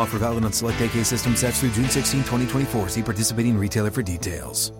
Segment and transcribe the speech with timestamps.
[0.00, 2.88] Offer valid on select AK system sets through June 16, 2024.
[2.88, 4.72] See participating retailer for details.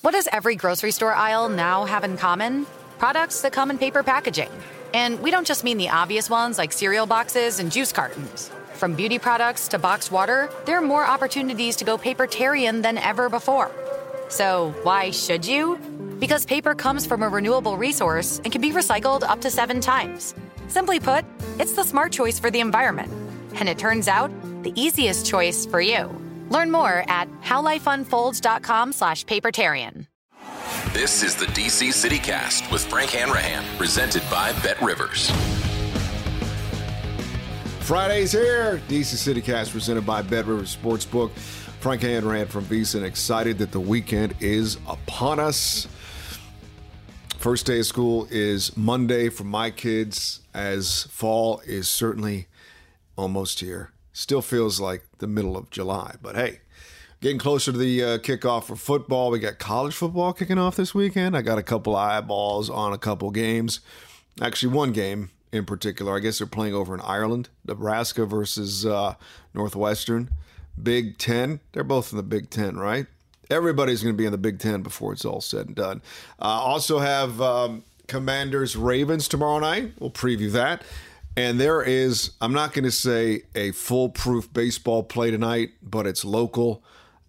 [0.00, 2.66] What does every grocery store aisle now have in common?
[2.98, 4.50] Products that come in paper packaging.
[4.92, 8.50] And we don't just mean the obvious ones like cereal boxes and juice cartons.
[8.74, 13.28] From beauty products to boxed water, there are more opportunities to go papertarian than ever
[13.28, 13.70] before.
[14.28, 15.78] So, why should you?
[16.18, 20.34] Because paper comes from a renewable resource and can be recycled up to seven times.
[20.74, 21.24] Simply put,
[21.60, 23.12] it's the smart choice for the environment.
[23.54, 24.32] And it turns out,
[24.64, 26.10] the easiest choice for you.
[26.50, 30.08] Learn more at howlifeunfolds.com slash papertarian.
[30.92, 35.30] This is the DC CityCast with Frank Hanrahan, presented by Bet Rivers.
[37.78, 38.80] Friday's here.
[38.88, 41.30] DC CityCast presented by Bet Rivers Sportsbook.
[41.78, 45.86] Frank Hanrahan from VSiN, excited that the weekend is upon us.
[47.44, 52.46] First day of school is Monday for my kids, as fall is certainly
[53.16, 53.92] almost here.
[54.14, 56.60] Still feels like the middle of July, but hey,
[57.20, 59.30] getting closer to the uh, kickoff for football.
[59.30, 61.36] We got college football kicking off this weekend.
[61.36, 63.80] I got a couple eyeballs on a couple games.
[64.40, 66.16] Actually, one game in particular.
[66.16, 69.16] I guess they're playing over in Ireland, Nebraska versus uh,
[69.52, 70.30] Northwestern.
[70.82, 71.60] Big Ten.
[71.72, 73.06] They're both in the Big Ten, right?
[73.50, 76.02] Everybody's going to be in the Big Ten before it's all said and done.
[76.40, 79.92] Uh, also have um, Commanders Ravens tomorrow night.
[79.98, 80.82] We'll preview that.
[81.36, 86.24] And there is, I'm not going to say a foolproof baseball play tonight, but it's
[86.24, 86.82] local.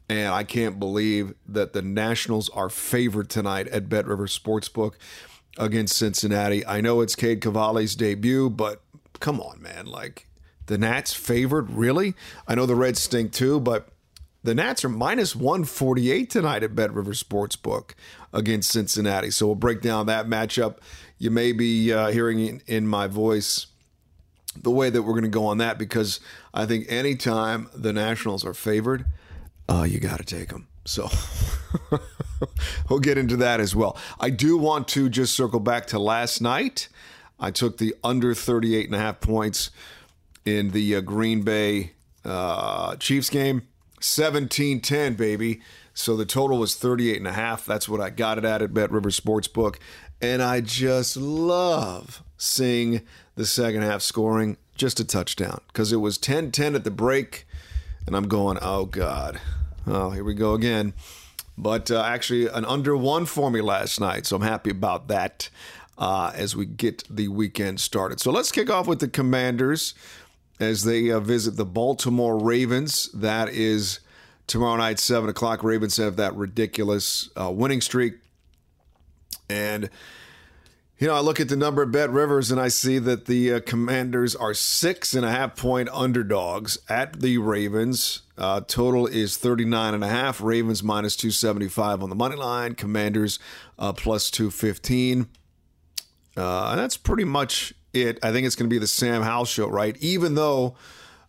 [0.07, 4.93] And I can't believe that the Nationals are favored tonight at Bet River Sportsbook
[5.57, 6.65] against Cincinnati.
[6.65, 8.81] I know it's Cade Cavalli's debut, but
[9.19, 9.87] come on, man.
[9.87, 10.27] Like,
[10.67, 11.71] the Nats favored?
[11.71, 12.13] Really?
[12.47, 13.89] I know the Reds stink too, but
[14.45, 17.91] the Nats are minus 148 tonight at Bet River Sportsbook
[18.31, 19.31] against Cincinnati.
[19.31, 20.77] So we'll break down that matchup.
[21.17, 23.65] You may be uh, hearing in, in my voice
[24.55, 26.19] the way that we're going to go on that because
[26.53, 29.05] I think anytime the Nationals are favored,
[29.67, 30.67] uh, you got to take them.
[30.85, 31.09] So
[32.89, 33.97] we'll get into that as well.
[34.19, 36.87] I do want to just circle back to last night.
[37.39, 39.71] I took the under 38 and a half points
[40.45, 43.63] in the uh, Green Bay uh, Chiefs game.
[43.99, 45.61] 17 10, baby.
[45.93, 47.65] So the total was 38 and a half.
[47.65, 49.77] That's what I got it at at Bet River Sportsbook.
[50.21, 53.01] And I just love seeing
[53.35, 57.47] the second half scoring just a touchdown because it was 10 10 at the break.
[58.05, 59.39] And I'm going, oh, God.
[59.87, 60.93] Oh, here we go again.
[61.57, 64.25] But uh, actually, an under one for me last night.
[64.25, 65.49] So I'm happy about that
[65.97, 68.19] uh, as we get the weekend started.
[68.19, 69.93] So let's kick off with the Commanders
[70.59, 73.09] as they uh, visit the Baltimore Ravens.
[73.13, 73.99] That is
[74.47, 75.63] tomorrow night, 7 o'clock.
[75.63, 78.15] Ravens have that ridiculous uh, winning streak.
[79.49, 79.89] And,
[80.97, 83.53] you know, I look at the number of Bet Rivers and I see that the
[83.53, 88.21] uh, Commanders are six and a half point underdogs at the Ravens.
[88.37, 90.41] Uh, total is 39 and a half.
[90.41, 92.75] Ravens minus 275 on the money line.
[92.75, 93.39] Commanders
[93.77, 95.27] uh, plus 215.
[96.37, 98.19] Uh, and that's pretty much it.
[98.21, 99.95] I think it's going to be the Sam Howell show, right?
[100.01, 100.75] Even though,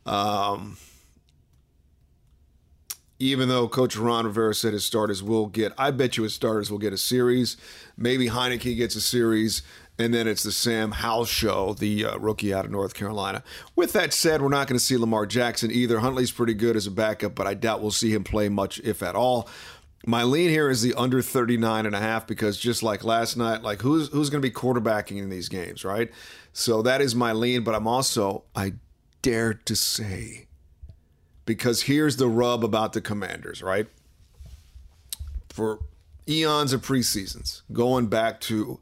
[0.05, 0.77] um,
[3.19, 6.71] even though Coach Ron Rivera said his starters will get, I bet you his starters
[6.71, 7.57] will get a series.
[7.97, 9.63] Maybe Heinicke gets a series,
[9.99, 13.43] and then it's the Sam Howell show, the uh, rookie out of North Carolina.
[13.75, 16.01] With that said, we're not going to see Lamar Jackson either.
[16.01, 19.03] Huntley's pretty good as a backup, but I doubt we'll see him play much, if
[19.03, 19.49] at all.
[20.09, 23.63] My lean here is the under 39 and a half because just like last night,
[23.63, 26.13] like who's who's going to be quarterbacking in these games, right?
[26.59, 28.73] So that is my lean, but I'm also I
[29.21, 30.47] dare to say
[31.45, 33.89] because here's the rub about the Commanders, right?
[35.51, 35.81] For
[36.27, 38.81] eons of preseasons, going back to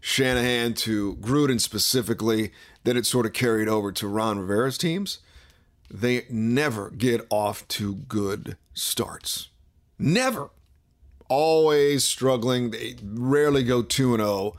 [0.00, 2.50] Shanahan to Gruden specifically,
[2.82, 5.20] then it sort of carried over to Ron Rivera's teams.
[5.88, 9.50] They never get off to good starts.
[10.00, 10.50] Never.
[11.28, 12.72] Always struggling.
[12.72, 14.56] They rarely go 2 0.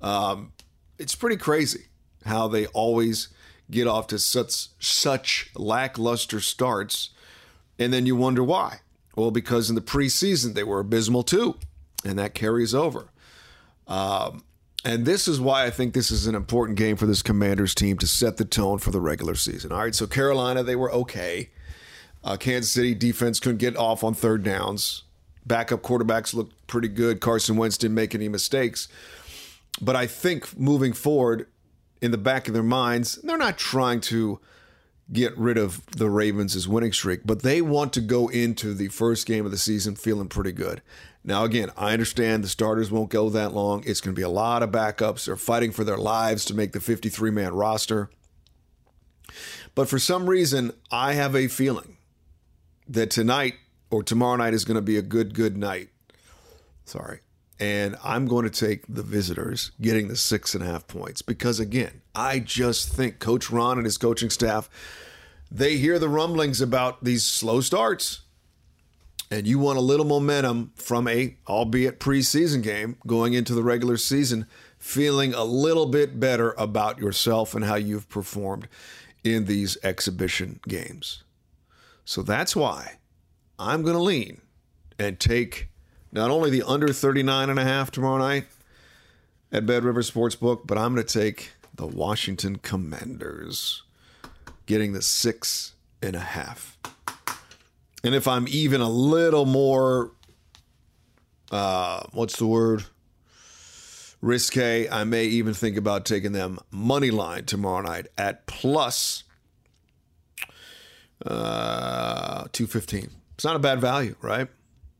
[0.00, 0.52] Um,
[0.98, 1.84] it's pretty crazy
[2.28, 3.28] how they always
[3.70, 7.10] get off to such such lackluster starts,
[7.78, 8.80] and then you wonder why.
[9.16, 11.56] Well, because in the preseason they were abysmal too,
[12.04, 13.08] and that carries over.
[13.86, 14.44] Um,
[14.84, 17.98] and this is why I think this is an important game for this Commanders team
[17.98, 19.72] to set the tone for the regular season.
[19.72, 21.50] All right, so Carolina, they were okay.
[22.22, 25.02] Uh, Kansas City defense couldn't get off on third downs.
[25.46, 27.20] Backup quarterbacks looked pretty good.
[27.20, 28.88] Carson Wentz didn't make any mistakes.
[29.80, 31.46] But I think moving forward,
[32.00, 34.40] in the back of their minds, they're not trying to
[35.10, 39.26] get rid of the Ravens' winning streak, but they want to go into the first
[39.26, 40.82] game of the season feeling pretty good.
[41.24, 43.82] Now, again, I understand the starters won't go that long.
[43.86, 45.26] It's going to be a lot of backups.
[45.26, 48.10] They're fighting for their lives to make the 53 man roster.
[49.74, 51.96] But for some reason, I have a feeling
[52.88, 53.54] that tonight
[53.90, 55.88] or tomorrow night is going to be a good, good night.
[56.84, 57.20] Sorry.
[57.60, 61.58] And I'm going to take the visitors getting the six and a half points because,
[61.58, 64.70] again, I just think Coach Ron and his coaching staff,
[65.50, 68.20] they hear the rumblings about these slow starts.
[69.30, 73.96] And you want a little momentum from a, albeit preseason game, going into the regular
[73.96, 74.46] season,
[74.78, 78.68] feeling a little bit better about yourself and how you've performed
[79.24, 81.24] in these exhibition games.
[82.04, 82.98] So that's why
[83.58, 84.40] I'm going to lean
[84.98, 85.68] and take
[86.12, 88.46] not only the under 39 and a half tomorrow night
[89.52, 93.82] at Bet River Sportsbook, but I'm going to take the Washington Commanders
[94.66, 96.76] getting the six and a half.
[98.04, 100.12] And if I'm even a little more,
[101.50, 102.84] uh, what's the word?
[104.20, 109.22] Risque, I may even think about taking them money line tomorrow night at plus
[111.24, 113.10] uh, 215.
[113.34, 114.48] It's not a bad value, right?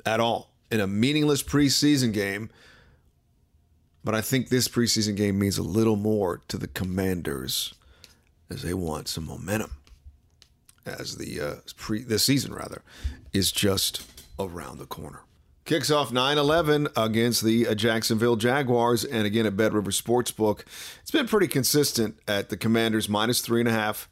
[0.06, 0.50] At all.
[0.70, 2.50] In a meaningless preseason game.
[4.04, 7.74] But I think this preseason game means a little more to the Commanders
[8.48, 9.72] as they want some momentum.
[10.86, 12.82] As the uh, pre the season rather
[13.32, 14.06] is just
[14.38, 15.22] around the corner.
[15.66, 19.04] Kicks off 9 11 against the uh, Jacksonville Jaguars.
[19.04, 20.62] And again at Bet River Sportsbook.
[21.02, 24.08] It's been pretty consistent at the Commanders minus three and a half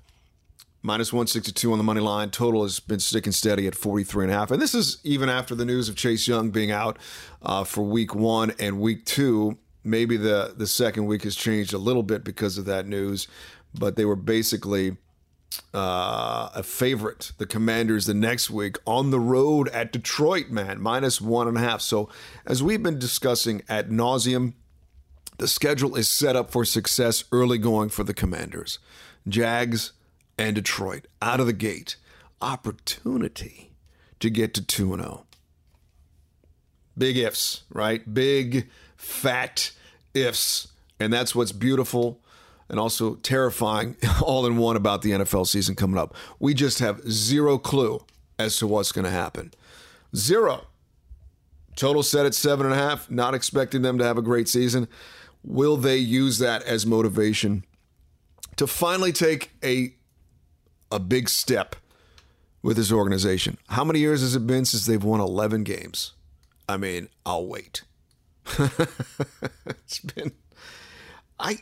[0.87, 2.31] minus 162 on the money line.
[2.31, 4.53] Total has been sticking steady at 43 and a half.
[4.53, 6.97] And this is even after the news of Chase Young being out
[7.43, 9.59] uh, for week one and week two.
[9.83, 13.27] Maybe the, the second week has changed a little bit because of that news,
[13.75, 14.97] but they were basically
[15.75, 21.21] uh, a favorite, the Commanders, the next week on the road at Detroit, man, minus
[21.21, 21.81] one and a half.
[21.81, 22.09] So,
[22.47, 24.55] as we've been discussing at nauseum,
[25.39, 28.79] the schedule is set up for success early going for the Commanders.
[29.29, 29.93] Jags,
[30.39, 31.97] and Detroit out of the gate.
[32.41, 33.73] Opportunity
[34.21, 35.27] to get to 2 0.
[36.99, 38.13] Big ifs, right?
[38.13, 39.73] Big, fat
[40.15, 40.69] ifs.
[40.99, 42.21] And that's what's beautiful
[42.69, 46.15] and also terrifying all in one about the NFL season coming up.
[46.39, 48.05] We just have zero clue
[48.39, 49.53] as to what's going to happen.
[50.15, 50.67] Zero.
[51.75, 54.89] Total set at seven and a half, not expecting them to have a great season.
[55.45, 57.65] Will they use that as motivation
[58.57, 59.95] to finally take a
[60.91, 61.77] a big step
[62.63, 63.59] with this organization.
[63.69, 66.13] How many years has it been since they've won 11 games?
[66.69, 67.83] I mean, I'll wait.
[69.67, 70.33] it's been
[71.39, 71.59] I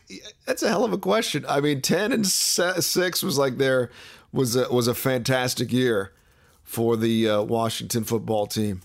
[0.46, 1.44] that's a hell of a question.
[1.48, 3.90] I mean, 10 and 6 was like there
[4.32, 6.12] was a, was a fantastic year
[6.62, 8.82] for the uh, Washington football team.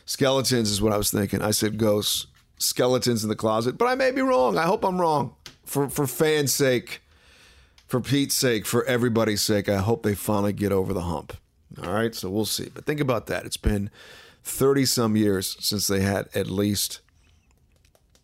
[0.05, 1.41] Skeletons is what I was thinking.
[1.41, 4.57] I said ghosts, skeletons in the closet, but I may be wrong.
[4.57, 5.35] I hope I'm wrong.
[5.65, 7.01] For for fans' sake,
[7.87, 11.37] for Pete's sake, for everybody's sake, I hope they finally get over the hump.
[11.81, 12.69] All right, so we'll see.
[12.73, 13.45] But think about that.
[13.45, 13.89] It's been
[14.43, 16.99] 30 some years since they had at least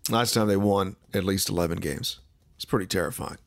[0.10, 2.20] last time they won at least 11 games.
[2.56, 3.38] It's pretty terrifying.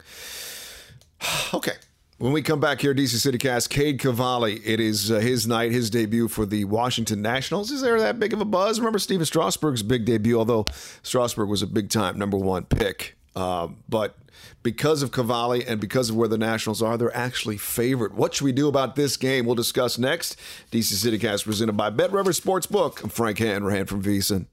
[1.55, 1.75] okay.
[2.19, 4.61] When we come back here, DC City Cast, Cade Cavalli.
[4.65, 7.73] It is uh, his night, his debut for the Washington Nationals.
[7.73, 8.79] Is there that big of a buzz?
[8.79, 10.67] Remember Stephen Strasburg's big debut, although
[11.03, 13.17] Strasburg was a big time number one pick.
[13.35, 14.17] Uh, but
[14.63, 18.15] because of Cavalli and because of where the Nationals are, they're actually favored.
[18.15, 19.47] What should we do about this game?
[19.47, 20.37] We'll discuss next.
[20.71, 23.03] DC CityCast presented by Bet River Sportsbook.
[23.03, 24.47] I'm Frank Hanrahan from VSiN.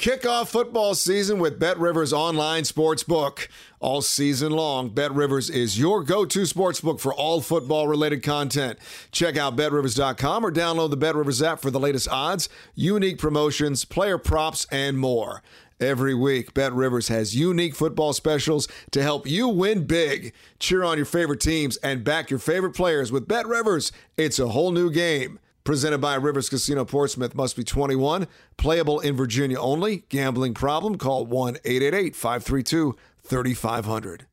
[0.00, 3.48] Kick off football season with Bet Rivers online sportsbook.
[3.80, 8.78] All season long, Bet Rivers is your go to sportsbook for all football related content.
[9.12, 13.84] Check out betrivers.com or download the Bet Rivers app for the latest odds, unique promotions,
[13.84, 15.42] player props, and more.
[15.80, 20.34] Every week, Bet Rivers has unique football specials to help you win big.
[20.58, 23.90] Cheer on your favorite teams and back your favorite players with Bet Rivers.
[24.18, 25.38] It's a whole new game.
[25.64, 27.34] Presented by Rivers Casino Portsmouth.
[27.34, 28.26] Must be 21.
[28.58, 30.04] Playable in Virginia only.
[30.10, 30.96] Gambling problem?
[30.98, 34.26] Call 1 888 532 3500.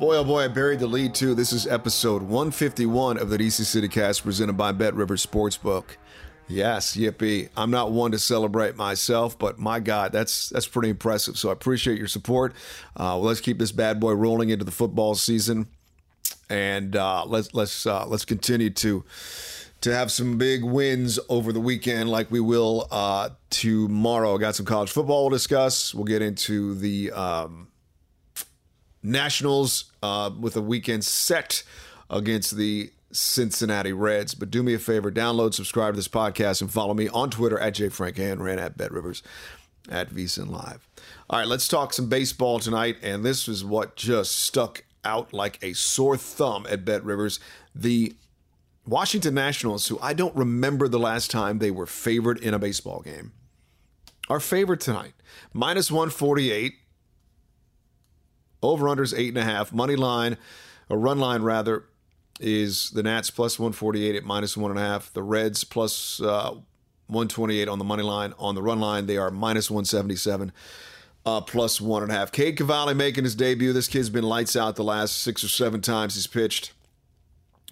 [0.00, 1.34] Boy, oh boy, I buried the lead too.
[1.34, 5.84] This is episode 151 of the DC City Cast presented by Bet Rivers Sportsbook.
[6.46, 7.48] Yes, yippee.
[7.56, 11.38] I'm not one to celebrate myself, but my God, that's that's pretty impressive.
[11.38, 12.52] So I appreciate your support.
[12.94, 15.68] Uh, well, let's keep this bad boy rolling into the football season
[16.50, 19.04] and uh, let's let's uh, let's continue to
[19.80, 24.34] to have some big wins over the weekend, like we will uh, tomorrow.
[24.34, 25.94] I got some college football we'll discuss.
[25.94, 27.68] We'll get into the um,
[29.02, 31.64] Nationals uh, with a weekend set
[32.08, 34.34] against the Cincinnati Reds.
[34.34, 37.58] But do me a favor, download, subscribe to this podcast, and follow me on Twitter
[37.58, 39.22] at jfrankhanran at Bet Rivers
[39.88, 40.88] at VSiN Live.
[41.28, 42.96] All right, let's talk some baseball tonight.
[43.02, 47.40] And this is what just stuck out like a sore thumb at Bet Rivers.
[47.74, 48.14] The
[48.86, 53.00] Washington Nationals, who I don't remember the last time they were favored in a baseball
[53.00, 53.32] game,
[54.28, 55.14] are favored tonight.
[55.52, 56.74] Minus 148.
[58.62, 59.72] Over unders eight and a half.
[59.72, 60.38] Money line,
[60.88, 61.84] a run line rather,
[62.40, 65.12] is the Nats plus 148 at minus one and a half.
[65.12, 66.54] The Reds plus, uh,
[67.06, 68.34] 128 on the money line.
[68.38, 70.52] On the run line, they are minus 177
[71.26, 72.32] uh, plus one and a half.
[72.32, 73.72] Cade Cavalli making his debut.
[73.72, 76.72] This kid's been lights out the last six or seven times he's pitched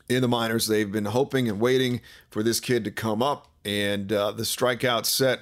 [0.08, 0.66] in the minors.
[0.66, 2.00] They've been hoping and waiting
[2.30, 5.40] for this kid to come up, and uh, the strikeout set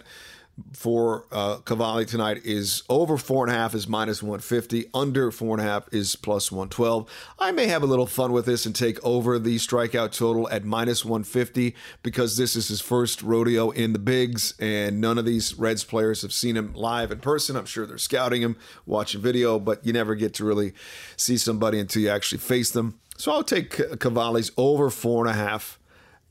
[0.73, 5.59] for uh, Cavalli tonight is over four and a half is minus 150, under four
[5.59, 7.11] and a half is plus 112.
[7.39, 10.65] I may have a little fun with this and take over the strikeout total at
[10.65, 15.55] minus 150 because this is his first rodeo in the bigs, and none of these
[15.55, 17.57] Reds players have seen him live in person.
[17.57, 20.73] I'm sure they're scouting him, watching video, but you never get to really
[21.17, 22.99] see somebody until you actually face them.
[23.17, 25.79] So I'll take Cavalli's over four and a half,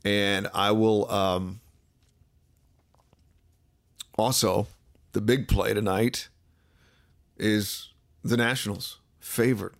[0.04, 1.10] and I will.
[1.10, 1.60] Um,
[4.20, 4.66] also,
[5.12, 6.28] the big play tonight
[7.36, 7.88] is
[8.22, 9.74] the Nationals favored.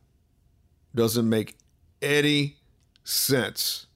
[0.95, 1.57] Doesn't make
[2.03, 2.57] any
[3.05, 3.87] sense.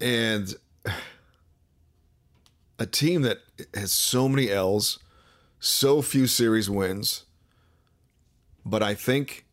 [0.00, 0.54] And
[2.78, 3.38] a team that
[3.74, 4.98] has so many L's,
[5.58, 7.24] so few series wins,
[8.64, 9.46] but I think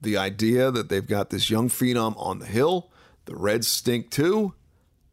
[0.00, 2.90] the idea that they've got this young phenom on the hill,
[3.24, 4.54] the Reds stink too,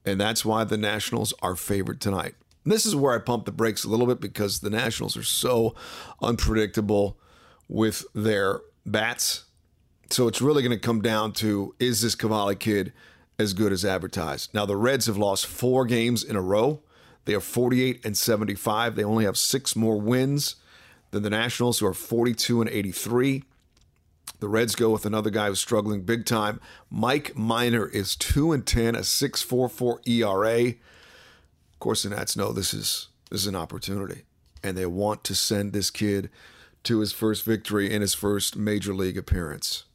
[0.05, 2.35] and that's why the Nationals are favored tonight.
[2.65, 5.75] This is where I pump the brakes a little bit because the Nationals are so
[6.21, 7.17] unpredictable
[7.67, 9.45] with their bats.
[10.09, 12.93] So it's really going to come down to is this Cavalli kid
[13.37, 14.53] as good as advertised?
[14.53, 16.81] Now, the Reds have lost four games in a row.
[17.25, 18.95] They are 48 and 75.
[18.95, 20.55] They only have six more wins
[21.11, 23.43] than the Nationals, who are 42 and 83.
[24.39, 26.59] The Reds go with another guy who's struggling big time.
[26.89, 30.69] Mike Minor is 2 and 10, a 6.44 ERA.
[30.69, 34.23] Of course, the Nats know this is this is an opportunity,
[34.63, 36.29] and they want to send this kid
[36.83, 39.85] to his first victory in his first major league appearance.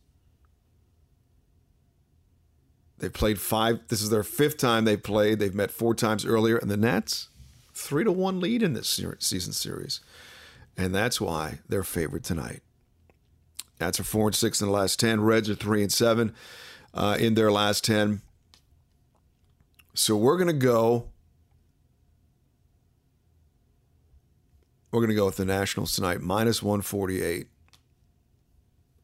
[2.99, 3.80] They've played five.
[3.88, 5.38] This is their fifth time they've played.
[5.38, 7.28] They've met four times earlier, and the Nats
[7.73, 10.00] three to one lead in this season series,
[10.76, 12.62] and that's why they're favored tonight.
[13.80, 15.20] Nats are four and six in the last ten.
[15.20, 16.34] Reds are three and seven
[16.92, 18.20] uh, in their last ten.
[19.94, 21.06] So we're gonna go.
[24.92, 27.49] We're gonna go with the Nationals tonight, minus one forty eight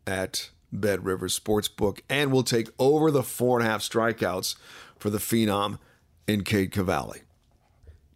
[0.06, 4.56] at Bet Rivers Sportsbook, and we'll take over the four and a half strikeouts
[4.98, 5.78] for the phenom
[6.26, 7.20] in Cade Cavalli.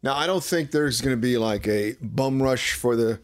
[0.02, 3.20] Now, I don't think there's going to be like a bum rush for the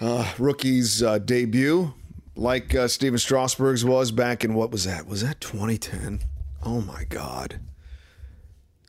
[0.00, 1.94] uh, rookie's uh, debut
[2.40, 5.06] like uh, Stephen Strasburg's was back in what was that?
[5.06, 6.20] Was that 2010?
[6.64, 7.60] Oh my God.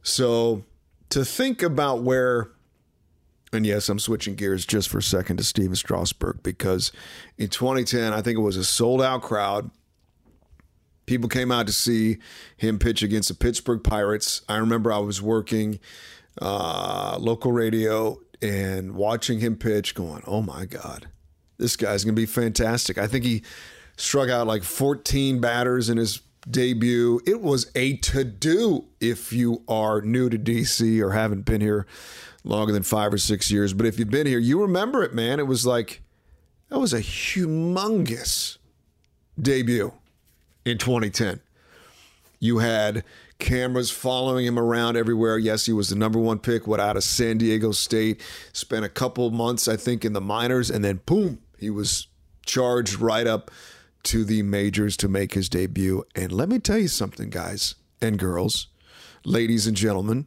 [0.01, 0.63] So
[1.09, 2.51] to think about where,
[3.51, 6.93] and yes, I'm switching gears just for a second to Stephen Strasburg because
[7.37, 9.69] in 2010, I think it was a sold out crowd.
[11.05, 12.19] People came out to see
[12.55, 14.43] him pitch against the Pittsburgh Pirates.
[14.47, 15.81] I remember I was working
[16.41, 21.09] uh, local radio and watching him pitch, going, oh my God,
[21.61, 22.97] this guy's going to be fantastic.
[22.97, 23.43] I think he
[23.95, 27.21] struck out like 14 batters in his debut.
[27.27, 31.85] It was a to do if you are new to DC or haven't been here
[32.43, 33.73] longer than five or six years.
[33.73, 35.39] But if you've been here, you remember it, man.
[35.39, 36.01] It was like,
[36.69, 38.57] that was a humongous
[39.39, 39.93] debut
[40.65, 41.41] in 2010.
[42.39, 43.03] You had
[43.37, 45.37] cameras following him around everywhere.
[45.37, 48.19] Yes, he was the number one pick, what out of San Diego State.
[48.51, 52.07] Spent a couple months, I think, in the minors, and then boom, he was
[52.45, 53.51] charged right up
[54.03, 56.03] to the majors to make his debut.
[56.15, 58.67] And let me tell you something, guys and girls,
[59.23, 60.25] ladies and gentlemen.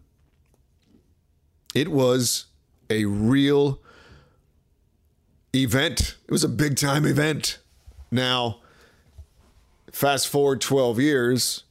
[1.74, 2.46] It was
[2.88, 3.80] a real
[5.52, 6.16] event.
[6.24, 7.58] It was a big time event.
[8.12, 8.60] Now,
[9.90, 11.64] fast forward 12 years,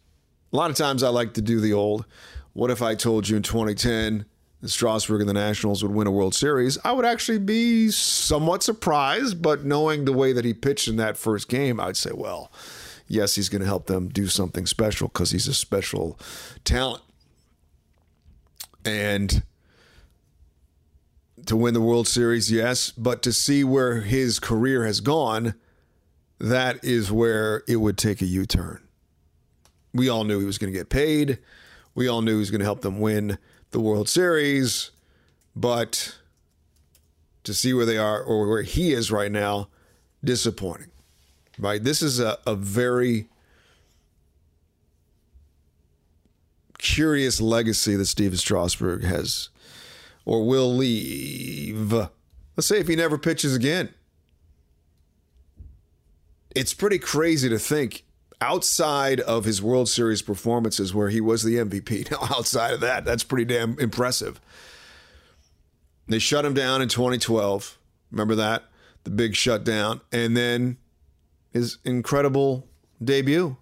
[0.52, 2.06] a lot of times I like to do the old
[2.52, 4.26] what if I told you in 2010
[4.66, 9.42] Strasburg and the Nationals would win a World Series, I would actually be somewhat surprised.
[9.42, 12.52] But knowing the way that he pitched in that first game, I'd say, well,
[13.08, 16.20] yes, he's going to help them do something special because he's a special
[16.64, 17.04] talent.
[18.86, 19.44] And
[21.46, 25.56] to win the World Series, yes, but to see where his career has gone,
[26.40, 28.82] that is where it would take a U turn.
[29.94, 31.40] We all knew he was going to get paid.
[31.96, 33.38] We all knew he was going to help them win
[33.74, 34.92] the World Series,
[35.56, 36.18] but
[37.44, 39.68] to see where they are or where he is right now,
[40.24, 40.92] disappointing.
[41.60, 41.84] Right?
[41.84, 43.28] This is a, a very
[46.78, 49.50] curious legacy that Stephen Strasburg has
[50.26, 51.92] or will leave.
[51.92, 53.94] Let's say if he never pitches again.
[56.56, 58.06] It's pretty crazy to think
[58.44, 62.12] outside of his World Series performances where he was the MVP.
[62.12, 64.42] Now, outside of that, that's pretty damn impressive.
[66.08, 67.78] They shut him down in 2012.
[68.12, 68.66] Remember that?
[69.06, 70.02] The big shutdown.
[70.12, 70.78] And then
[71.52, 72.68] his incredible
[73.02, 73.56] debut.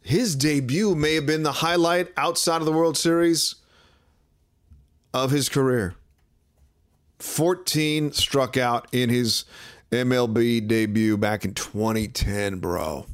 [0.00, 3.56] His debut may have been the highlight outside of the World Series
[5.12, 5.94] of his career.
[7.18, 9.44] 14 struck out in his
[9.92, 13.04] MLB debut back in 2010, bro.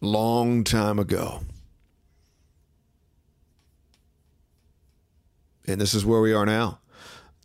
[0.00, 1.40] Long time ago.
[5.66, 6.78] And this is where we are now.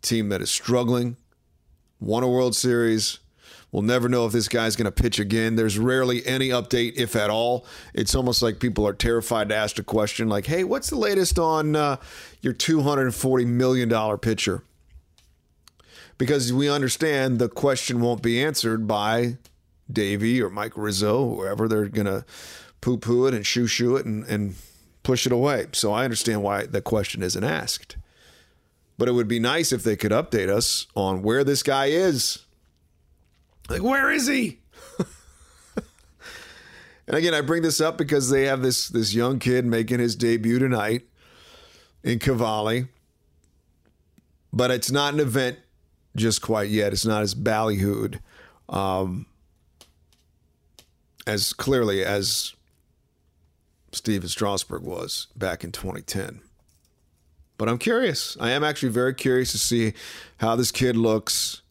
[0.00, 1.16] Team that is struggling,
[1.98, 3.18] won a World Series.
[3.72, 5.56] We'll never know if this guy's going to pitch again.
[5.56, 7.66] There's rarely any update, if at all.
[7.92, 11.40] It's almost like people are terrified to ask a question like, hey, what's the latest
[11.40, 11.96] on uh,
[12.40, 14.62] your $240 million pitcher?
[16.18, 19.38] Because we understand the question won't be answered by
[19.90, 22.24] Davey or Mike Rizzo, whoever they're going to
[22.80, 24.54] poo poo it and shoo shoo it and, and
[25.02, 25.66] push it away.
[25.72, 27.96] So I understand why the question isn't asked.
[28.96, 32.44] But it would be nice if they could update us on where this guy is.
[33.68, 34.60] Like, where is he?
[37.08, 40.14] and again, I bring this up because they have this this young kid making his
[40.14, 41.08] debut tonight
[42.04, 42.86] in Cavalli.
[44.52, 45.58] But it's not an event
[46.16, 46.92] just quite yet.
[46.92, 48.20] It's not as ballyhooed
[48.68, 49.26] um,
[51.26, 52.54] as clearly as
[53.92, 56.40] Stephen Strasburg was back in 2010.
[57.56, 58.36] But I'm curious.
[58.40, 59.94] I am actually very curious to see
[60.38, 61.62] how this kid looks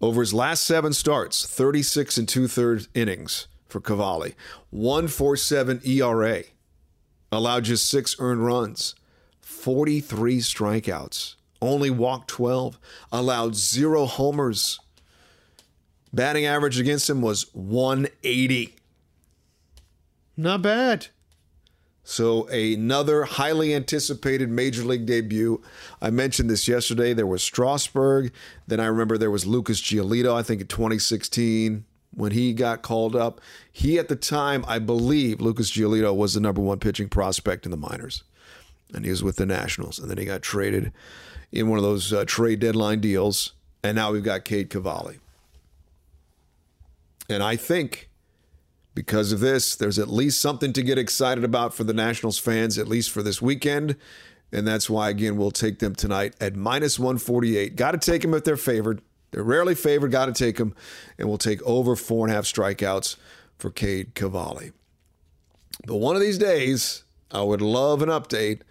[0.00, 4.34] over his last seven starts 36 and two thirds innings, for Cavalli.
[4.70, 6.44] 147 ERA.
[7.30, 8.94] Allowed just six earned runs.
[9.40, 11.34] 43 strikeouts.
[11.60, 12.78] Only walked 12.
[13.12, 14.78] Allowed zero homers.
[16.12, 18.74] Batting average against him was 180.
[20.36, 21.08] Not bad.
[22.04, 25.62] So another highly anticipated major league debut.
[26.00, 27.12] I mentioned this yesterday.
[27.12, 28.32] There was Strasburg.
[28.66, 33.14] Then I remember there was Lucas Giolito, I think in 2016 when he got called
[33.14, 33.42] up.
[33.70, 37.70] He at the time, I believe, Lucas Giolito was the number one pitching prospect in
[37.70, 38.24] the minors.
[38.94, 39.98] And he was with the Nationals.
[39.98, 40.92] And then he got traded
[41.52, 43.52] in one of those uh, trade deadline deals.
[43.82, 45.18] And now we've got Cade Cavalli.
[47.30, 48.08] And I think
[48.94, 52.78] because of this, there's at least something to get excited about for the Nationals fans,
[52.78, 53.96] at least for this weekend.
[54.50, 57.76] And that's why, again, we'll take them tonight at minus 148.
[57.76, 59.02] Got to take them if they're favored.
[59.30, 60.10] They're rarely favored.
[60.10, 60.74] Got to take them.
[61.18, 63.16] And we'll take over four and a half strikeouts
[63.58, 64.72] for Cade Cavalli.
[65.86, 68.62] But one of these days, I would love an update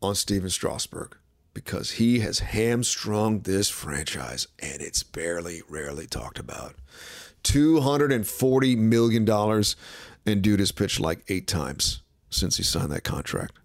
[0.00, 1.16] on Stephen Strasburg
[1.54, 6.74] because he has hamstrung this franchise and it's barely, rarely talked about.
[7.44, 9.64] $240 million,
[10.24, 13.58] and dude has pitched like eight times since he signed that contract.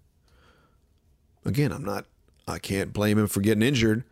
[1.44, 2.04] Again, I'm not,
[2.46, 4.04] I can't blame him for getting injured,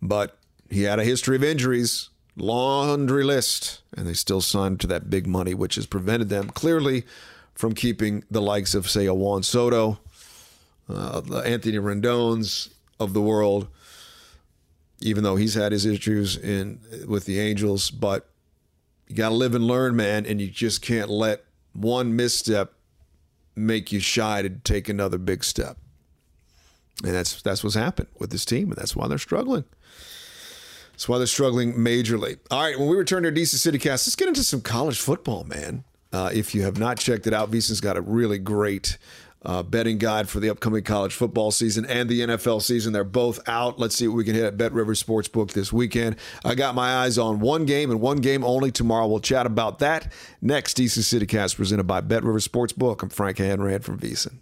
[0.00, 0.38] but
[0.70, 5.26] he had a history of injuries, laundry list, and they still signed to that big
[5.26, 7.04] money, which has prevented them clearly
[7.54, 10.00] from keeping the likes of, say, a Juan Soto,
[10.88, 12.70] uh, Anthony Rendon's
[13.02, 13.68] of the world,
[15.00, 18.28] even though he's had his issues in with the Angels, but
[19.08, 22.72] you got to live and learn, man, and you just can't let one misstep
[23.54, 25.76] make you shy to take another big step.
[27.04, 29.64] And that's that's what's happened with this team, and that's why they're struggling.
[30.92, 32.38] That's why they're struggling majorly.
[32.50, 35.44] All right, when we return to DC City Cast, let's get into some college football,
[35.44, 35.84] man.
[36.12, 38.98] Uh, if you have not checked it out, VSiN's got a really great
[39.44, 42.92] uh, betting guide for the upcoming college football season and the NFL season.
[42.92, 43.78] They're both out.
[43.78, 46.16] Let's see what we can hit at Bet River Sportsbook this weekend.
[46.44, 49.06] I got my eyes on one game and one game only tomorrow.
[49.06, 50.76] We'll chat about that next.
[50.76, 53.02] DC CityCast presented by Bet River Sportsbook.
[53.02, 54.41] I'm Frank Hanrahan from VSiN.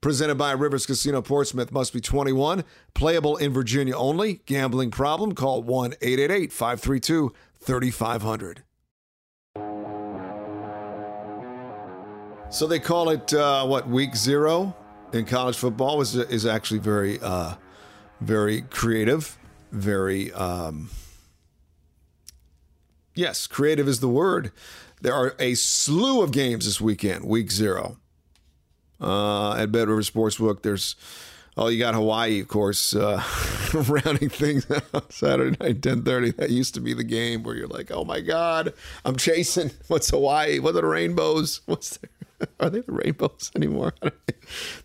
[0.00, 1.72] Presented by Rivers Casino Portsmouth.
[1.72, 2.64] Must be 21.
[2.94, 4.40] Playable in Virginia only.
[4.46, 5.34] Gambling problem?
[5.34, 8.62] Call 1 888 532 3500.
[12.50, 14.74] So they call it uh, what week zero
[15.12, 17.54] in college football is is actually very uh,
[18.20, 19.36] very creative,
[19.70, 20.88] very um,
[23.14, 24.50] yes, creative is the word.
[25.02, 27.98] There are a slew of games this weekend, week zero
[29.00, 30.62] uh, at Bet River Sportsbook.
[30.62, 30.96] There's
[31.56, 33.22] oh, you got Hawaii, of course, uh,
[33.74, 36.30] rounding things out Saturday night, ten thirty.
[36.32, 38.72] That used to be the game where you're like, oh my god,
[39.04, 39.70] I'm chasing.
[39.88, 40.58] What's Hawaii?
[40.60, 41.60] What are the rainbows?
[41.66, 42.48] What's there?
[42.60, 43.94] Are they the rainbows anymore?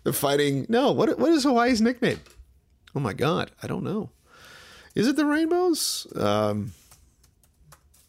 [0.02, 0.66] the fighting.
[0.68, 0.92] No.
[0.92, 2.20] What what is Hawaii's nickname?
[2.94, 4.10] Oh my god, I don't know.
[4.94, 6.06] Is it the rainbows?
[6.14, 6.72] Um,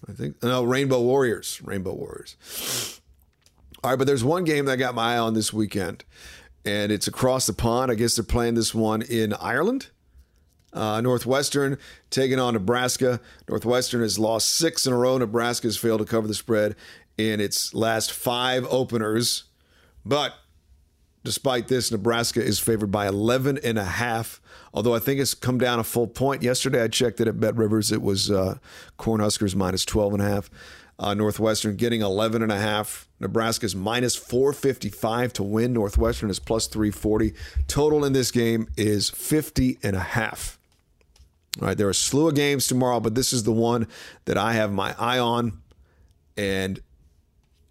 [0.07, 1.61] I think no, Rainbow Warriors.
[1.63, 2.35] Rainbow Warriors.
[3.85, 6.05] All right, but there's one game that I got my eye on this weekend,
[6.65, 7.91] and it's across the pond.
[7.91, 9.89] I guess they're playing this one in Ireland.
[10.73, 11.77] Uh, Northwestern
[12.09, 13.21] taking on Nebraska.
[13.47, 15.19] Northwestern has lost six in a row.
[15.19, 16.75] Nebraska has failed to cover the spread
[17.19, 19.43] in its last five openers.
[20.03, 20.33] But
[21.23, 24.41] despite this, Nebraska is favored by 11 and a half.
[24.73, 26.41] Although I think it's come down a full point.
[26.41, 27.91] Yesterday I checked it at Bet Rivers.
[27.91, 28.57] It was uh,
[28.97, 30.49] Cornhuskers minus 12 and a half.
[30.97, 33.07] Uh, Northwestern getting 11 and a half.
[33.19, 35.73] Nebraska's minus 455 to win.
[35.73, 37.33] Northwestern is plus 340.
[37.67, 40.57] Total in this game is 50 and a half.
[41.61, 43.87] All right, there are a slew of games tomorrow, but this is the one
[44.25, 45.61] that I have my eye on.
[46.37, 46.79] And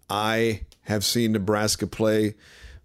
[0.09, 2.35] I have seen Nebraska play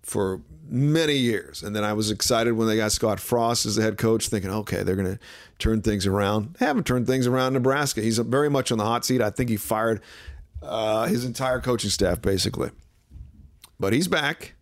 [0.02, 1.62] for many years.
[1.62, 4.50] And then I was excited when they got Scott Frost as the head coach, thinking,
[4.50, 5.18] okay, they're going to
[5.58, 6.54] turn things around.
[6.54, 8.00] They haven't turned things around Nebraska.
[8.00, 9.20] He's very much on the hot seat.
[9.20, 10.00] I think he fired
[10.62, 12.70] uh, his entire coaching staff, basically.
[13.78, 14.54] But he's back.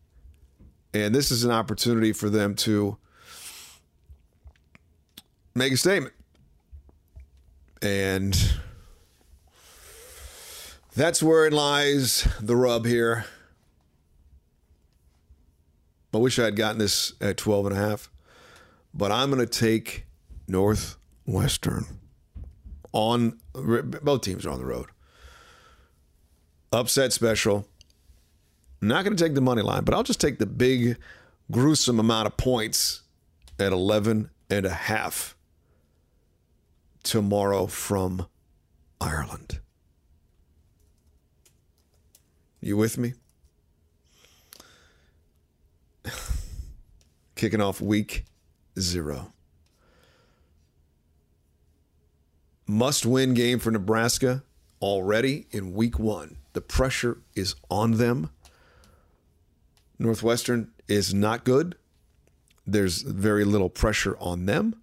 [0.94, 2.96] And this is an opportunity for them to
[5.54, 6.14] make a statement.
[7.82, 8.37] And
[10.94, 13.26] that's where it lies the rub here.
[16.12, 18.11] I wish I had gotten this at 12 and a half,
[18.94, 20.06] but I'm going to take
[20.48, 21.84] Northwestern
[22.92, 24.87] on both teams are on the road.
[26.72, 27.66] Upset special.
[28.81, 30.98] not going to take the money line, but I'll just take the big,
[31.50, 33.02] gruesome amount of points
[33.59, 35.37] at 11 and a half
[37.02, 38.26] tomorrow from
[39.00, 39.61] Ireland.
[42.61, 43.14] You with me?
[47.37, 48.24] Kicking off week
[48.78, 49.33] zero.
[52.66, 54.42] Must win game for Nebraska
[54.83, 56.38] already in week one.
[56.52, 58.30] The pressure is on them.
[59.98, 61.76] Northwestern is not good.
[62.66, 64.76] There's very little pressure on them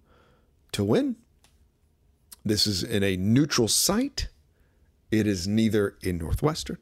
[0.72, 1.16] to win.
[2.44, 4.28] This is in a neutral site.
[5.10, 6.78] It is neither in Northwestern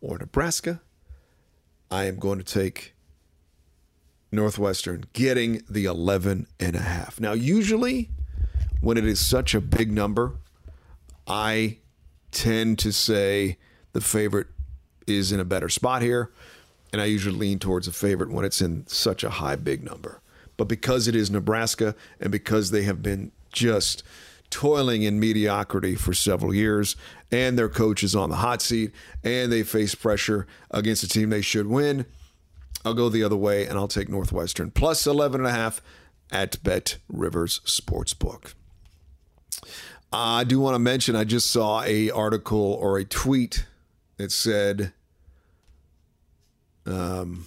[0.00, 0.80] or Nebraska.
[1.90, 2.94] I am going to take
[4.30, 7.20] Northwestern getting the 11 and a half.
[7.20, 8.10] Now, usually
[8.80, 10.34] when it is such a big number,
[11.26, 11.78] I
[12.30, 13.58] tend to say
[13.92, 14.48] the favorite
[15.06, 16.30] is in a better spot here.
[16.92, 20.20] And I usually lean towards a favorite when it's in such a high, big number.
[20.56, 24.02] But because it is Nebraska and because they have been just
[24.50, 26.96] toiling in mediocrity for several years,
[27.30, 31.30] and their coach is on the hot seat, and they face pressure against a team
[31.30, 32.06] they should win.
[32.84, 35.82] I'll go the other way, and I'll take Northwestern plus 11 and a half
[36.30, 38.54] at Bet Rivers Sportsbook.
[40.10, 43.66] I do want to mention I just saw a article or a tweet
[44.18, 44.92] that said
[46.86, 47.46] um,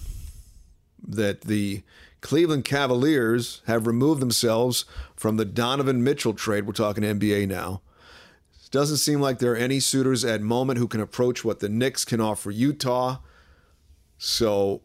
[1.06, 1.82] that the
[2.20, 4.84] Cleveland Cavaliers have removed themselves
[5.16, 6.66] from the Donovan Mitchell trade.
[6.66, 7.82] We're talking NBA now.
[8.64, 11.68] It doesn't seem like there are any suitors at moment who can approach what the
[11.68, 13.18] Knicks can offer Utah.
[14.18, 14.82] So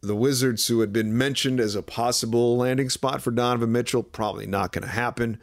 [0.00, 4.46] the Wizards, who had been mentioned as a possible landing spot for Donovan Mitchell, probably
[4.46, 5.40] not going to happen.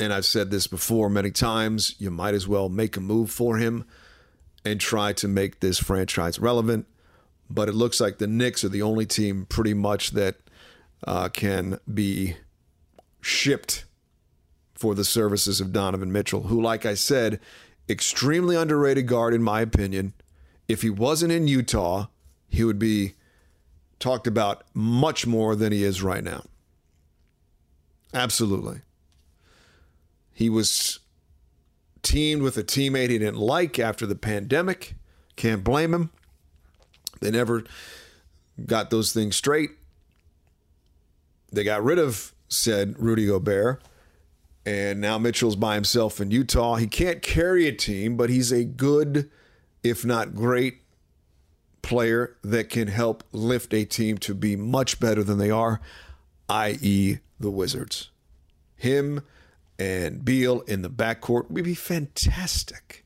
[0.00, 3.58] And I've said this before many times you might as well make a move for
[3.58, 3.84] him
[4.64, 6.86] and try to make this franchise relevant
[7.50, 10.36] but it looks like the Knicks are the only team pretty much that
[11.06, 12.36] uh, can be
[13.20, 13.84] shipped
[14.72, 17.40] for the services of Donovan Mitchell, who, like I said,
[17.88, 20.14] extremely underrated guard in my opinion.
[20.68, 22.06] If he wasn't in Utah,
[22.48, 23.14] he would be
[23.98, 26.44] talked about much more than he is right now.
[28.14, 28.80] Absolutely.
[30.40, 31.00] He was
[32.00, 34.94] teamed with a teammate he didn't like after the pandemic.
[35.36, 36.08] Can't blame him.
[37.20, 37.64] They never
[38.64, 39.72] got those things straight.
[41.52, 43.82] They got rid of said Rudy Gobert.
[44.64, 46.76] And now Mitchell's by himself in Utah.
[46.76, 49.28] He can't carry a team, but he's a good,
[49.84, 50.78] if not great,
[51.82, 55.82] player that can help lift a team to be much better than they are,
[56.48, 58.08] i.e., the Wizards.
[58.74, 59.20] Him
[59.80, 63.04] and Beal in the backcourt would be fantastic.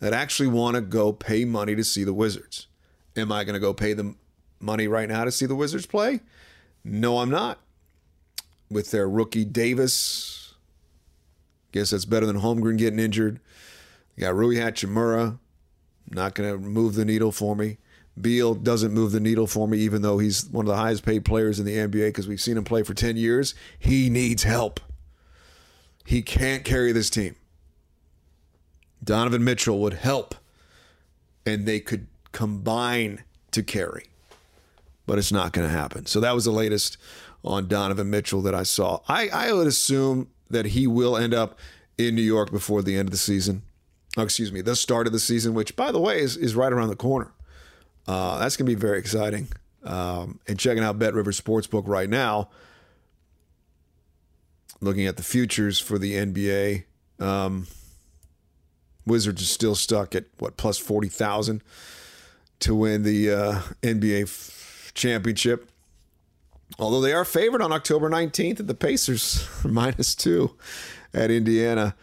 [0.00, 2.66] That actually want to go pay money to see the Wizards.
[3.14, 4.16] Am I going to go pay them
[4.58, 6.20] money right now to see the Wizards play?
[6.82, 7.60] No, I'm not.
[8.70, 10.54] With their rookie Davis,
[11.72, 13.40] guess that's better than Holmgren getting injured.
[14.16, 15.38] You got Rui Hachimura,
[16.10, 17.78] not going to move the needle for me.
[18.18, 21.24] Beal doesn't move the needle for me, even though he's one of the highest paid
[21.24, 23.54] players in the NBA because we've seen him play for 10 years.
[23.78, 24.80] He needs help.
[26.06, 27.36] He can't carry this team.
[29.02, 30.34] Donovan Mitchell would help,
[31.44, 34.06] and they could combine to carry.
[35.06, 36.06] But it's not going to happen.
[36.06, 36.96] So that was the latest
[37.44, 39.00] on Donovan Mitchell that I saw.
[39.08, 41.58] I, I would assume that he will end up
[41.98, 43.62] in New York before the end of the season.
[44.16, 46.72] Oh, excuse me, the start of the season, which, by the way, is, is right
[46.72, 47.32] around the corner.
[48.06, 49.48] Uh, that's going to be very exciting.
[49.84, 52.48] Um, and checking out Bet River Sportsbook right now,
[54.80, 56.84] looking at the futures for the NBA.
[57.18, 57.66] Um,
[59.06, 61.62] Wizards are still stuck at what plus forty thousand
[62.60, 65.70] to win the uh, NBA f- championship.
[66.78, 70.56] Although they are favored on October 19th at the Pacers, minus two
[71.14, 71.94] at Indiana.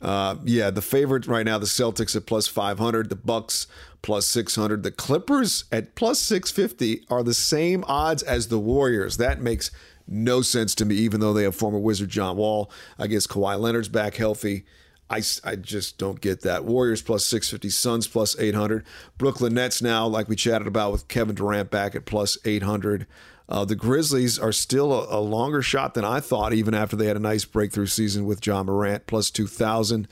[0.00, 3.66] Uh, yeah, the favorite right now, the Celtics at plus 500, the Bucks
[4.02, 9.16] plus 600, the Clippers at plus 650 are the same odds as the Warriors.
[9.16, 9.70] That makes
[10.08, 12.70] no sense to me, even though they have former Wizard John Wall.
[12.98, 14.64] I guess Kawhi Leonard's back healthy.
[15.10, 16.64] I, I just don't get that.
[16.64, 18.84] Warriors plus 650, Suns plus 800.
[19.16, 23.06] Brooklyn Nets now, like we chatted about with Kevin Durant back at plus 800.
[23.48, 27.06] Uh, the Grizzlies are still a, a, longer shot than I thought, even after they
[27.06, 30.06] had a nice breakthrough season with Ja Morant, plus 2,000.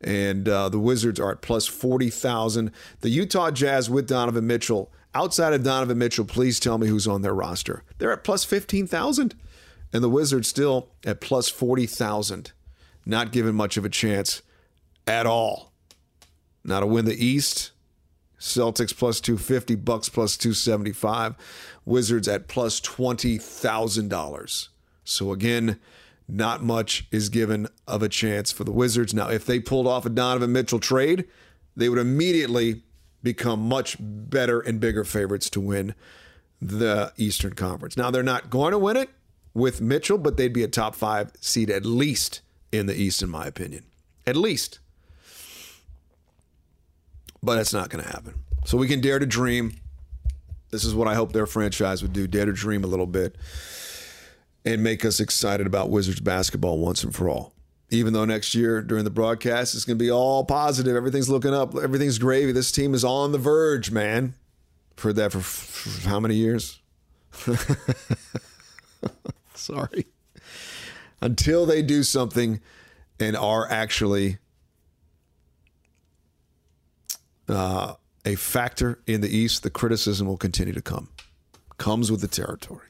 [0.00, 2.70] And uh, the Wizards are at plus 40,000.
[3.00, 4.90] The Utah Jazz with Donovan Mitchell.
[5.18, 7.82] Outside of Donovan Mitchell, please tell me who's on their roster.
[7.98, 9.34] They're at plus 15,000.
[9.92, 12.52] And the Wizards still at plus 40,000.
[13.04, 14.42] Not given much of a chance
[15.08, 15.72] at all.
[16.62, 17.72] Now to win the East,
[18.38, 21.34] Celtics plus 250, Bucks plus 275,
[21.84, 24.68] Wizards at plus $20,000.
[25.02, 25.80] So again,
[26.28, 29.12] not much is given of a chance for the Wizards.
[29.12, 31.24] Now, if they pulled off a Donovan Mitchell trade,
[31.74, 32.84] they would immediately
[33.32, 35.94] become much better and bigger favorites to win
[36.60, 37.96] the Eastern Conference.
[37.96, 39.10] Now, they're not going to win it
[39.54, 42.40] with Mitchell, but they'd be a top five seed at least
[42.72, 43.84] in the East, in my opinion.
[44.26, 44.80] At least
[47.42, 48.34] but it's not going to happen.
[48.64, 49.76] So we can dare to dream.
[50.70, 53.36] This is what I hope their franchise would do dare to dream a little bit
[54.64, 57.54] and make us excited about Wizards basketball once and for all.
[57.90, 61.54] Even though next year during the broadcast it's going to be all positive, everything's looking
[61.54, 62.52] up, everything's gravy.
[62.52, 64.34] This team is on the verge, man.
[64.98, 66.80] Heard that for, for how many years?
[69.54, 70.06] Sorry.
[71.20, 72.60] Until they do something
[73.20, 74.38] and are actually
[77.48, 81.08] uh, a factor in the East, the criticism will continue to come.
[81.78, 82.87] Comes with the territory.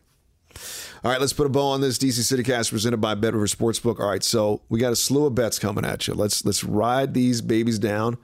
[1.04, 4.00] All right, let's put a bow on this DC CityCast presented by Bet River Sportsbook.
[4.00, 6.14] All right, so we got a slew of bets coming at you.
[6.14, 8.18] Let's let's ride these babies down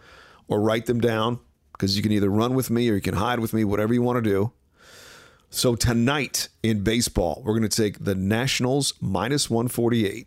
[0.48, 1.38] or write them down
[1.72, 4.02] because you can either run with me or you can hide with me, whatever you
[4.02, 4.50] want to do.
[5.50, 10.26] So tonight in baseball, we're going to take the Nationals minus 148,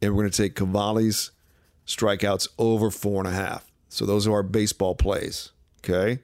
[0.00, 1.32] and we're going to take Cavalli's
[1.84, 3.72] strikeouts over four and a half.
[3.88, 5.50] So those are our baseball plays.
[5.80, 6.20] Okay.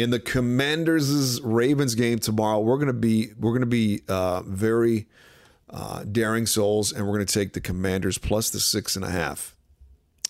[0.00, 5.06] In the Commanders' Ravens game tomorrow, we're gonna be we're gonna be uh, very
[5.68, 9.54] uh, daring souls, and we're gonna take the Commanders plus the six and a half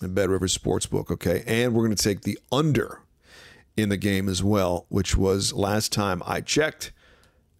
[0.01, 1.09] in Bet River Sportsbook.
[1.09, 2.99] Okay, and we're gonna take the under
[3.77, 6.91] in the game as well, which was last time I checked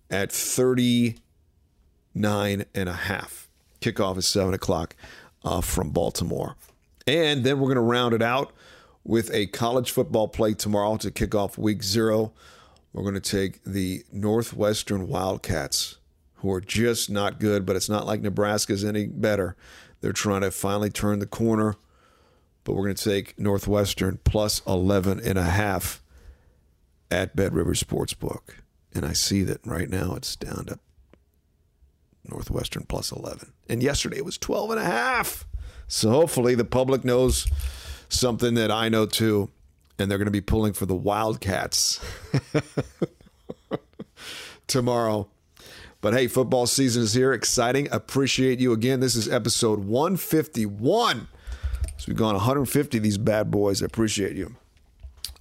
[0.10, 3.48] at 39 and a half.
[3.80, 4.98] Kickoff is seven o'clock
[5.46, 6.58] uh, from Baltimore.
[7.08, 8.52] And then we're going to round it out
[9.04, 12.34] with a college football play tomorrow to kick off week zero.
[12.94, 15.98] We're going to take the Northwestern Wildcats,
[16.36, 19.56] who are just not good, but it's not like Nebraska's any better.
[20.02, 21.76] They're trying to finally turn the corner,
[22.64, 26.02] but we're going to take Northwestern plus 11 and a half
[27.10, 28.56] at Bet River Sportsbook.
[28.94, 30.80] And I see that right now it's down to
[32.30, 33.54] Northwestern plus 11.
[33.70, 35.46] And yesterday it was 12 and a half.
[35.88, 37.48] So hopefully the public knows
[38.12, 39.50] something that I know too,
[39.98, 42.00] and they're going to be pulling for the Wildcats
[44.68, 45.30] tomorrow.
[46.02, 47.34] But hey, football season is here.
[47.34, 47.88] Exciting.
[47.92, 49.00] Appreciate you again.
[49.00, 51.28] This is episode 151.
[51.98, 53.84] So we've gone 150 these bad boys.
[53.84, 54.56] I appreciate you.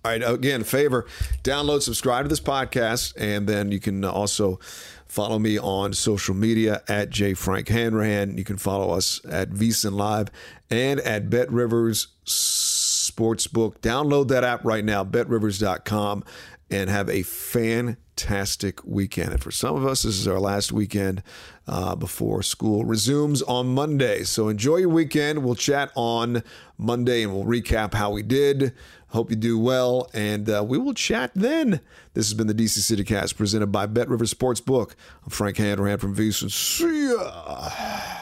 [0.03, 1.07] All right, again, favor,
[1.43, 4.59] download, subscribe to this podcast, and then you can also
[5.05, 8.39] follow me on social media at J Frank Hanrahan.
[8.39, 10.29] You can follow us at VSiN Live
[10.71, 13.79] and at Bet Rivers Sportsbook.
[13.81, 16.25] Download that app right now, betrivers.com,
[16.71, 19.33] and have a fantastic weekend.
[19.33, 21.23] And for some of us, this is our last weekend
[21.67, 24.23] uh, before school resumes on Monday.
[24.23, 25.45] So enjoy your weekend.
[25.45, 26.43] We'll chat on
[26.79, 28.73] Monday and we'll recap how we did.
[29.09, 31.81] Hope you do well, and uh, we will chat then.
[32.15, 34.95] This has been the DC City Cast presented by Bet River Sportsbook.
[35.25, 36.49] I'm Frank Hanrahan from VSiN.
[36.49, 38.19] See ya.